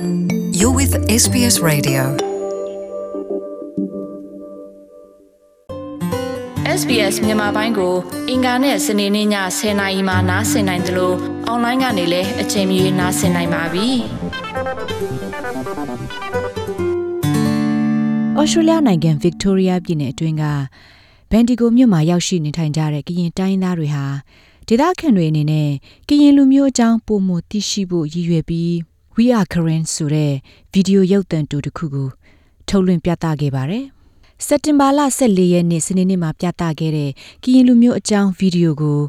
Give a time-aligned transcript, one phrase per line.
[0.00, 2.02] You're with SBS Radio.
[6.78, 7.94] SBS မြန်မာပိုင်းကို
[8.30, 9.28] အင်ကာနဲ့စနေနေ့ည
[9.58, 11.16] 10:00နာရီမှနားဆင်နိုင်တယ်လို့
[11.46, 13.88] အွန်လိုင်းကနေလည်းအချိန်မီနားဆင်နိုင်ပါပြီ။
[18.38, 20.44] ဩစတြေးလျနိုင်ငံဗစ်တိုးရီးယားပြည်နယ်အတွင်းက
[21.30, 24.04] ဘန်ဒီဂိုမြို့မှာရောက်ရှိနေထိုင်ကြတဲ့ကရင်တိုင်းရင်းသားတွေဟာ
[24.68, 25.70] ဒေသခံတွေအနေနဲ့
[26.08, 30.32] ကရင်လူမျိုးအကြောင်းပုံမသိရှိဖို့ရည်ရွယ်ပြီး We Are Karen ဆိုတဲ့
[30.72, 32.08] ဗီဒီယိုရုပ်သံတူတစ်ခုကို
[32.68, 33.84] ထုတ်လွှင့်ပြသခဲ့ပါတယ်။
[34.46, 37.10] စက်တင်ဘာလ14ရက်နေ့စနေနေ့မှာပြသခဲ့တဲ့
[37.42, 39.00] ကရင်လူမျိုးအကြောင်းဗီဒီယိုကို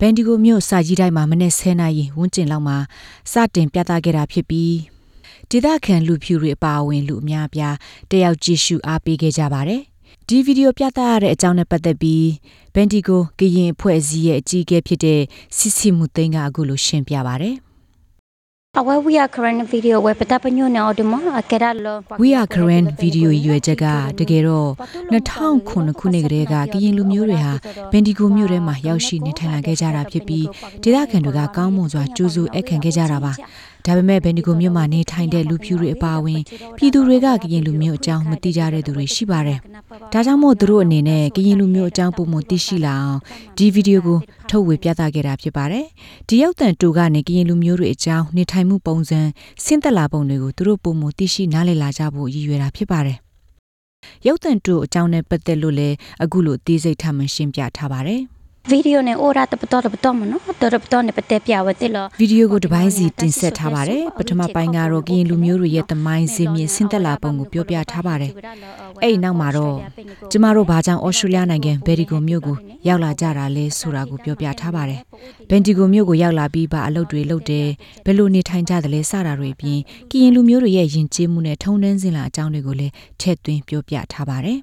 [0.00, 2.78] ဘန်ဒီဂိုမြို့စာကြီးတိုင်းမှာမနေ့10နာရီဝန်းကျင်လောက်မှာ
[3.32, 4.76] စတင်ပြသခဲ့တာဖြစ်ပြီး
[5.50, 7.76] ဒေသခံလူဖြူတွေအပါအဝင်လူအများအပြား
[8.10, 9.82] တက်ရောက်ကြည့်ရှုအားပေးခဲ့ကြပါတယ်။
[10.28, 12.28] ဒီဗီဒီယိုပြသရတဲ့အကြောင်းနဲ့ပတ်သက်ပြီး
[12.74, 15.20] ဘန်ဒီဂိုကရင်အဖွဲ့အစည်းရဲ့အကြီးအကဲဖြစ်တဲ့
[15.56, 17.56] စစ်စီမှုသိန်းကအခုလိုရှင်းပြပါတယ်။
[18.78, 22.88] Awe we are current video we pata panyo na odimo akera lo We are current
[23.02, 23.84] video ရွယ်ချက်က
[24.18, 24.70] တကယ်တော့
[25.12, 27.52] 2009ခုနှစ်ကတည်းကကရင်လူမျိုးတွေဟာ
[27.92, 30.46] ဘန်ဒီဂိုမြို့ထဲမှာရောက်ရှိနေထိုင်လာခဲ့ကြတာဖြစ်ပြီး
[30.82, 33.32] ဒေသခံတွေကကောင်းမွန်စွာကြိုးစိုးအခန့်ခဲ့ကြတာပါ
[33.88, 36.40] ဒါပေမဲ့ဘန်ဒီဂိုမြို့မှာနေထိုင်တဲ့လူဖြူတွေအပါအဝင်
[36.76, 39.58] ပြည်သူတွေကကရင်လူမျိုးအကြောင်းမသိကြတဲ့သူတွေရှိပါတယ်
[40.12, 43.20] ဒါကြောင့်မို့သူတို့အနေနဲ့ကရင်လူမျိုးအကြောင်းပုံမှန်သိရှိလာအောင်
[43.56, 44.18] ဒီဗီဒီယိုကို
[44.50, 45.86] ထုတ်ဝေပြသခဲ့တာဖြစ်ပါတယ်
[46.28, 49.20] ဒီရောက်တန်တူကနေကရင်လူမျိုးတွေအကြောင်းနေထိုင်မှုပုံစံ
[49.64, 53.18] ဆင်းသက်လာပုံတွေကိုသူတို့ပုံမှန်သိရှိနားလည်လာကြဖို့ရည်ရွယ်တာဖြစ်ပါတယ်
[54.26, 58.22] ရုပ်တံတူအကြောင်းနဲ့ပတ်သက်လို့လည်းအခုလိုအသေးစိတ်ထပ်မရှင်းပြထားပါတယ်
[58.68, 61.72] video ne ora ta pato ta pato no to ta pato ne pate pya wa
[61.80, 68.32] te lo ဗီဒီယိုကိုတစ်ပိုင်းစီတင်ဆက်ထားပါတယ်ပထမပိုင်းကတော့ကရင်လူမျိုးတွေရဲ့သမိုင်းစင်မြင့်ဆင်းသက်လာပုံကိုပြောပြထားပါတယ်
[69.02, 69.76] အဲ့ဒီနောက်မှာတော့
[70.30, 72.56] ကျမတို့ဘာကြောင့်ဩစတြေးလျနိုင်ငံဘယ်ဒီဂိုမြို့ကို
[72.88, 75.00] ရောက်လာကြတာလဲဆိုတာကိုပြောပြထားပါတယ်
[75.50, 77.68] ဘန်ဒီဂိုမြို့ကိုရောက်လာပြီးဘာအလုပ်တွေလုပ်တယ်
[78.04, 79.78] ဘယ်လိုနေထိုင်ကြတယ်လဲစတာတွေအပြင်
[80.10, 84.58] ကရင်လူမျိုးတွေရဲ့ယဉ်ကျေးမှုနဲ့ထုံတန်းစင်လာအကြောင်းတွေကိုလည်းထည့်သွင်းပြောပြထားပါတယ်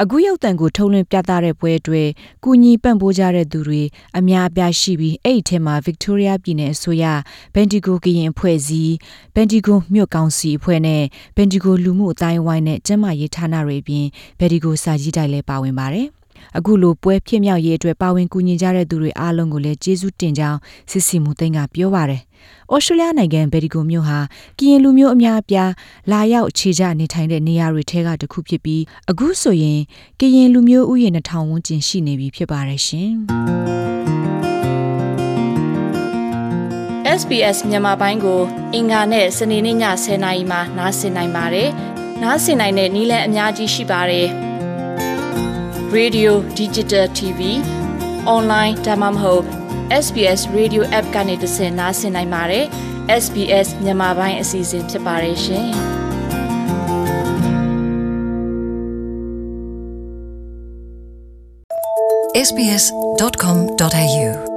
[0.00, 2.08] အခုရောက်တန်ကိုထုံးလွှင့်ပြသတဲ့ပွဲအတွက်
[2.44, 3.82] ကုညီပံ့ပိုးကြတဲ့သူတွေ
[4.18, 7.04] အများအပြားရှိပြီးအဲ့ဒီထဲမှာ Victoria ပြည်နယ်အစိုးရ
[7.54, 8.92] Bendigo ကရင်အဖွဲ့အစည်း
[9.34, 11.02] Bendigo မြို့ကောင်စီအဖွဲ့နဲ့
[11.36, 14.06] Bendigo လူမှုအတိုင်းအဝိုင်းနဲ့ကျန်းမာရေးဌာနတွေအပြင်
[14.38, 16.08] Bendigo စာကြီးတိုင်လည်းပါဝင်ပါတယ်။
[16.56, 20.58] အခုလိုပွဲဖြစ်မြောက်ရေးအတွက်ပါဝင်ကူညီကြတဲ့သူတွေအားလုံးကိုလည်းကျေးဇူးတင်ကြောင်း
[20.90, 22.22] စစ်စီမှုသိန်းကပြောပါတယ်။
[22.72, 24.18] ဩစတြေးလျနိုင်ငံဘယ်ဒီဂိုမြို့ဟာ
[24.58, 25.70] ကရင်လူမျိုးအများအပြား
[26.10, 29.80] လာရောက်အခြေချနေထိုင်တဲ့နေရာတွေထဲကတစ်ခုဖြစ်ပြီးအခုဆိုရင်
[30.20, 33.10] ကရင်လူမျိုးဥယျာဉ်2000ဝန်းကျင်ရှိနေပြီဖြစ်ပါတယ်ရှင်။
[37.20, 38.40] SBS မြန်မာပိုင်းကို
[38.74, 41.68] အင်ကာနဲ့စနေနေ့ည10:00နာရီမှနားဆင်နိုင်ပါတယ်။
[42.22, 44.28] နားဆင်နိုင်တဲ့နည်းလမ်းအများကြီးရှိပါတယ်။
[45.98, 46.30] Radio
[46.60, 47.40] Digital TV
[48.34, 49.44] Online ဒါမှမဟုတ်
[50.04, 52.64] SBS Radio App ကနေတဆင့်နားဆင်နိုင်ပါတယ်။
[53.22, 55.66] SBS မြန်မာပိုင်းအစီအစဉ်ဖြစ်ပါတယ်ရှင်။
[62.46, 64.51] sbs.com.au